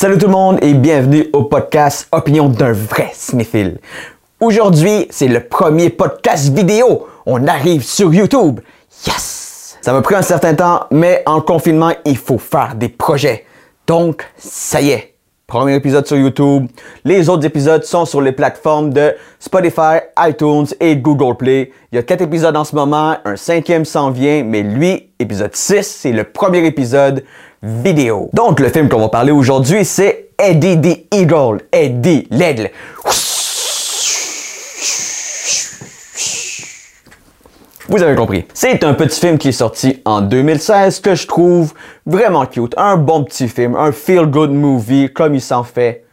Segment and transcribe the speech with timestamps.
[0.00, 3.76] Salut tout le monde et bienvenue au podcast Opinion d'un vrai cinéphile.
[4.40, 7.06] Aujourd'hui, c'est le premier podcast vidéo.
[7.26, 8.60] On arrive sur YouTube.
[9.06, 9.76] Yes!
[9.82, 13.44] Ça m'a pris un certain temps, mais en confinement, il faut faire des projets.
[13.86, 15.16] Donc, ça y est.
[15.46, 16.68] Premier épisode sur YouTube.
[17.04, 21.72] Les autres épisodes sont sur les plateformes de Spotify, iTunes et Google Play.
[21.92, 25.54] Il y a quatre épisodes en ce moment, un cinquième s'en vient, mais lui, épisode
[25.54, 27.22] 6, c'est le premier épisode
[27.62, 32.70] Donc, le film qu'on va parler aujourd'hui, c'est Eddie the Eagle, Eddie l'aigle.
[37.88, 38.46] Vous avez compris.
[38.54, 41.74] C'est un petit film qui est sorti en 2016 que je trouve
[42.06, 42.72] vraiment cute.
[42.78, 46.04] Un bon petit film, un feel-good movie comme il s'en fait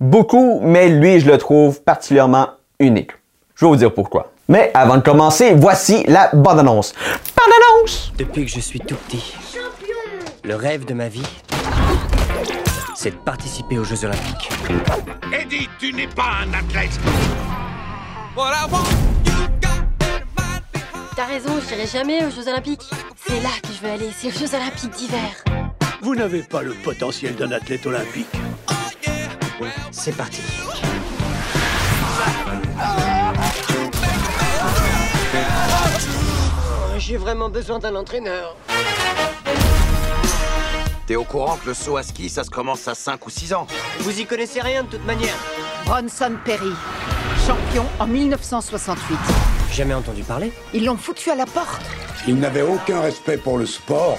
[0.00, 2.48] beaucoup, mais lui, je le trouve particulièrement
[2.80, 3.10] unique.
[3.54, 4.32] Je vais vous dire pourquoi.
[4.48, 6.94] Mais avant de commencer, voici la bande-annonce.
[7.36, 8.12] Bande-annonce!
[8.16, 9.34] Depuis que je suis tout petit,
[10.48, 11.26] le rêve de ma vie,
[12.96, 14.48] c'est de participer aux Jeux Olympiques.
[15.30, 16.98] Eddie, tu n'es pas un athlète.
[21.14, 22.88] T'as raison, je n'irai jamais aux Jeux Olympiques.
[23.26, 25.44] C'est là que je veux aller, c'est aux Jeux Olympiques d'hiver.
[26.00, 28.32] Vous n'avez pas le potentiel d'un athlète olympique.
[29.90, 30.40] C'est parti.
[36.96, 38.56] J'ai vraiment besoin d'un entraîneur.
[41.08, 43.54] T'es au courant que le saut à ski, ça se commence à 5 ou 6
[43.54, 43.66] ans
[44.00, 45.34] Vous y connaissez rien de toute manière.
[45.86, 46.74] Bronson Perry,
[47.46, 49.16] champion en 1968.
[49.72, 51.80] Jamais entendu parler Ils l'ont foutu à la porte.
[52.26, 54.18] Il n'avait aucun respect pour le sport.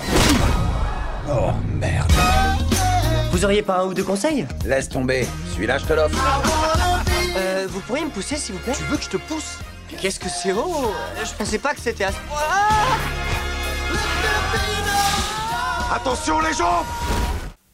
[1.32, 2.12] Oh merde.
[3.34, 4.48] Vous auriez pas un ou deux conseils?
[4.66, 6.18] Laisse tomber, celui-là je te l'offre.
[7.38, 8.74] Euh, vous pourriez me pousser s'il vous plaît?
[8.76, 9.60] Tu veux que je te pousse?
[10.02, 10.54] Qu'est-ce que c'est?
[10.54, 10.92] Haut
[11.24, 12.12] Je pensais pas que c'était à...
[15.94, 16.86] Attention les jambes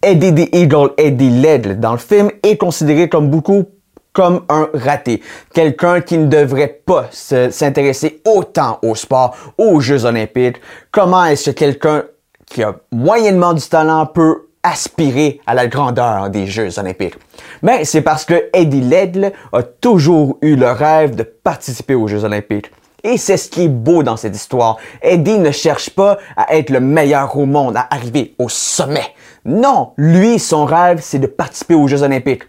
[0.02, 3.66] Eddie the Eagle, Eddie l'aigle dans le film est considéré comme beaucoup
[4.14, 5.22] comme un raté.
[5.54, 10.58] Quelqu'un qui ne devrait pas se- s'intéresser autant au sport, aux Jeux olympiques.
[10.92, 12.04] Comment est-ce que quelqu'un
[12.46, 17.16] qui a moyennement du talent peut aspirer à la grandeur des Jeux olympiques?
[17.62, 22.24] Mais c'est parce que Eddie l'aigle a toujours eu le rêve de participer aux Jeux
[22.24, 22.72] olympiques.
[23.06, 24.78] Et c'est ce qui est beau dans cette histoire.
[25.00, 29.06] Eddie ne cherche pas à être le meilleur au monde, à arriver au sommet.
[29.46, 32.46] Non, lui, son rêve, c'est de participer aux Jeux olympiques.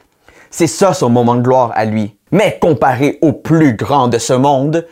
[0.50, 2.16] C'est ça son moment de gloire à lui.
[2.32, 4.86] Mais comparé au plus grand de ce monde,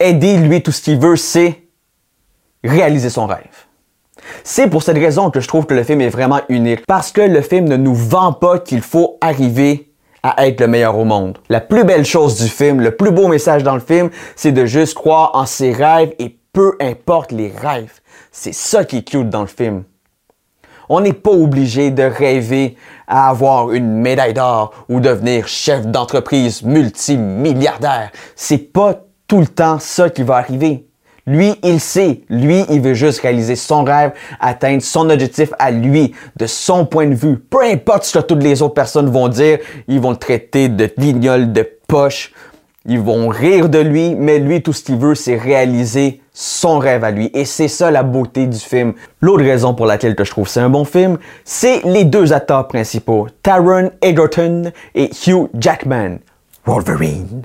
[0.00, 1.68] Eddie, lui, tout ce qu'il veut, c'est
[2.64, 3.66] réaliser son rêve.
[4.44, 7.20] C'est pour cette raison que je trouve que le film est vraiment unique, parce que
[7.20, 9.85] le film ne nous vend pas qu'il faut arriver
[10.26, 11.38] à être le meilleur au monde.
[11.48, 14.66] La plus belle chose du film, le plus beau message dans le film, c'est de
[14.66, 18.00] juste croire en ses rêves et peu importe les rêves.
[18.32, 19.84] C'est ça qui est cute dans le film.
[20.88, 22.76] On n'est pas obligé de rêver
[23.06, 28.10] à avoir une médaille d'or ou devenir chef d'entreprise multimilliardaire.
[28.36, 28.94] C'est pas
[29.26, 30.86] tout le temps ça qui va arriver.
[31.26, 32.20] Lui, il sait.
[32.28, 37.06] Lui, il veut juste réaliser son rêve, atteindre son objectif à lui, de son point
[37.06, 37.38] de vue.
[37.38, 40.88] Peu importe ce que toutes les autres personnes vont dire, ils vont le traiter de
[40.96, 42.32] lignol, de poche.
[42.88, 47.02] Ils vont rire de lui, mais lui, tout ce qu'il veut, c'est réaliser son rêve
[47.02, 47.30] à lui.
[47.34, 48.92] Et c'est ça la beauté du film.
[49.20, 52.68] L'autre raison pour laquelle que je trouve c'est un bon film, c'est les deux acteurs
[52.68, 56.18] principaux, Taron Egerton et Hugh Jackman.
[56.64, 57.42] Wolverine.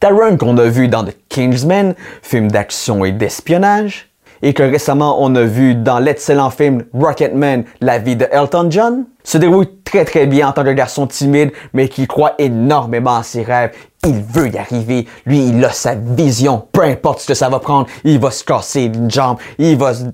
[0.00, 4.10] Taron qu'on a vu dans The Kingsman, film d'action et d'espionnage,
[4.42, 9.06] et que récemment on a vu dans l'excellent film Rocketman, la vie de Elton John,
[9.24, 13.22] se déroule très très bien en tant que garçon timide, mais qui croit énormément à
[13.22, 13.72] ses rêves.
[14.04, 15.06] Il veut y arriver.
[15.24, 16.66] Lui, il a sa vision.
[16.70, 19.94] Peu importe ce que ça va prendre, il va se casser une jambe, il va
[19.94, 20.04] se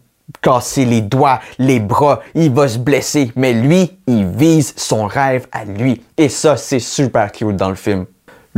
[0.41, 3.33] casser les doigts, les bras, il va se blesser.
[3.35, 6.03] Mais lui, il vise son rêve à lui.
[6.17, 8.07] Et ça, c'est super cute dans le film.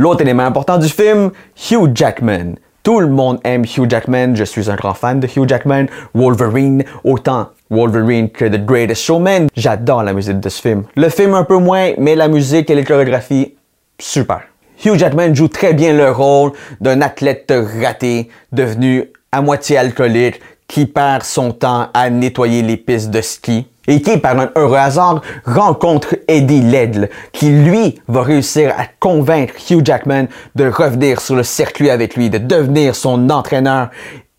[0.01, 1.29] L'autre élément important du film,
[1.69, 2.55] Hugh Jackman.
[2.81, 5.85] Tout le monde aime Hugh Jackman, je suis un grand fan de Hugh Jackman,
[6.15, 9.45] Wolverine, autant Wolverine que The Greatest Showman.
[9.55, 10.85] J'adore la musique de ce film.
[10.95, 13.53] Le film un peu moins, mais la musique et les chorégraphies,
[13.99, 14.41] super.
[14.83, 20.41] Hugh Jackman joue très bien le rôle d'un athlète raté, devenu à moitié alcoolique,
[20.71, 24.77] qui perd son temps à nettoyer les pistes de ski et qui, par un heureux
[24.77, 31.35] hasard, rencontre Eddie l'aigle, qui lui va réussir à convaincre Hugh Jackman de revenir sur
[31.35, 33.89] le circuit avec lui, de devenir son entraîneur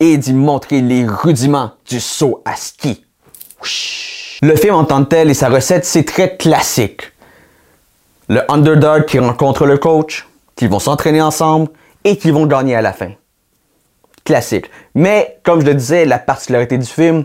[0.00, 3.04] et d'y montrer les rudiments du saut à ski.
[4.40, 7.12] Le film en tant que tel et sa recette, c'est très classique.
[8.28, 10.26] Le underdog qui rencontre le coach,
[10.56, 11.68] qui vont s'entraîner ensemble
[12.04, 13.10] et qui vont gagner à la fin.
[14.24, 14.70] Classique.
[14.94, 17.24] Mais, comme je le disais, la particularité du film,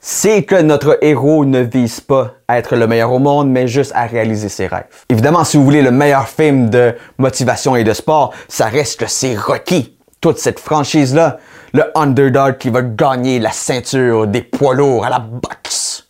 [0.00, 3.92] c'est que notre héros ne vise pas à être le meilleur au monde, mais juste
[3.94, 4.86] à réaliser ses rêves.
[5.08, 9.06] Évidemment, si vous voulez le meilleur film de motivation et de sport, ça reste que
[9.06, 9.96] c'est Rocky.
[10.20, 11.38] Toute cette franchise-là,
[11.72, 16.08] le underdog qui va gagner la ceinture des poids lourds à la boxe.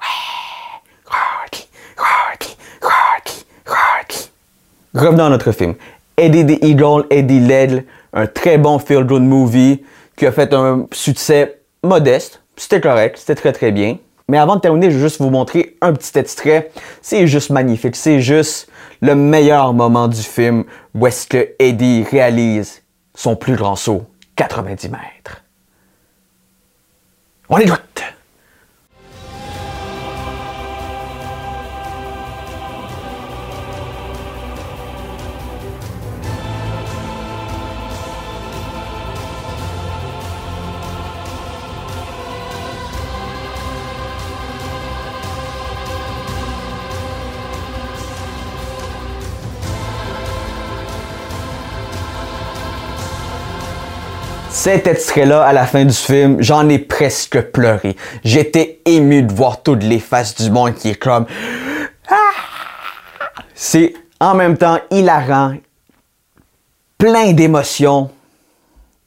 [0.00, 4.30] Ouais, Rocky, Rocky, Rocky, Rocky.
[4.94, 5.74] Revenons à notre film.
[6.16, 9.82] Eddie the Eagle, Eddie Ledle, un très bon feel-good movie
[10.16, 12.42] qui a fait un succès modeste.
[12.56, 13.98] C'était correct, c'était très très bien.
[14.28, 16.70] Mais avant de terminer, je vais juste vous montrer un petit extrait.
[17.02, 17.96] C'est juste magnifique.
[17.96, 18.68] C'est juste
[19.02, 20.64] le meilleur moment du film
[20.94, 22.82] où est-ce que Eddie réalise
[23.14, 24.04] son plus grand saut,
[24.36, 25.42] 90 mètres.
[27.48, 28.02] On écoute!
[54.54, 57.96] Cet extrait-là, à la fin du film, j'en ai presque pleuré.
[58.22, 61.26] J'étais ému de voir toutes les faces du monde qui est comme...
[62.08, 62.14] Ah!
[63.52, 65.56] C'est en même temps hilarant,
[66.96, 68.10] plein d'émotions,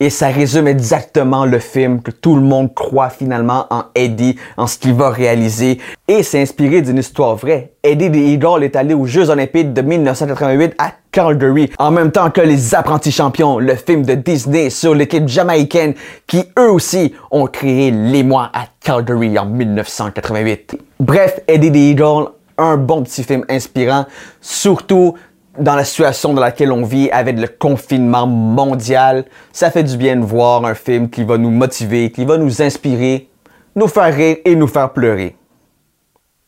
[0.01, 4.67] et ça résume exactement le film que tout le monde croit finalement en Eddie, en
[4.67, 5.79] ce qu'il va réaliser.
[6.09, 7.71] Et c'est inspiré d'une histoire vraie.
[7.83, 12.29] Eddie the Eagle est allé aux Jeux Olympiques de 1988 à Calgary, en même temps
[12.29, 15.95] que Les Apprentis Champions, le film de Disney sur l'équipe jamaïcaine
[16.27, 20.79] qui eux aussi ont créé les mois à Calgary en 1988.
[20.99, 22.27] Bref, Eddie the Eagle,
[22.59, 24.05] un bon petit film inspirant,
[24.41, 25.15] surtout
[25.57, 30.17] dans la situation dans laquelle on vit avec le confinement mondial, ça fait du bien
[30.17, 33.27] de voir un film qui va nous motiver, qui va nous inspirer,
[33.75, 35.35] nous faire rire et nous faire pleurer.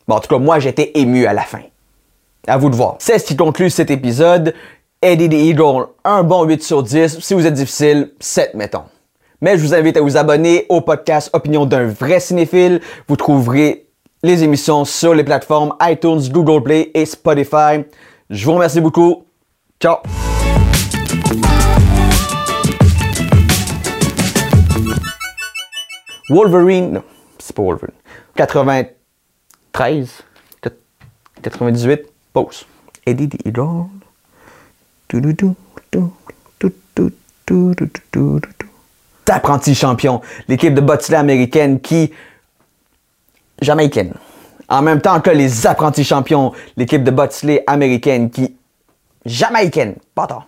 [0.07, 1.61] Bon, en tout cas, moi, j'étais ému à la fin.
[2.49, 2.95] À vous de voir.
[2.97, 4.55] C'est ce qui conclut cet épisode.
[5.03, 7.19] Eddie the Eagle, un bon 8 sur 10.
[7.19, 8.85] Si vous êtes difficile, 7 mettons.
[9.39, 12.81] Mais je vous invite à vous abonner au podcast Opinion d'un vrai cinéphile.
[13.07, 13.85] Vous trouverez
[14.23, 17.85] les émissions sur les plateformes iTunes, Google Play et Spotify.
[18.31, 19.25] Je vous remercie beaucoup.
[19.79, 19.97] Ciao!
[26.31, 27.01] Wolverine,
[27.37, 27.93] c'est pas Wolverine.
[28.35, 30.23] 93,
[31.43, 32.65] 98, pause.
[39.27, 42.11] Apprenti champion, l'équipe de bobsleigh américaine qui
[43.61, 44.13] jamaïcaine.
[44.67, 48.55] En même temps que les apprentis champions, l'équipe de bobsleigh américaine qui
[49.25, 49.95] jamaïcaine.
[50.15, 50.47] Pas tard.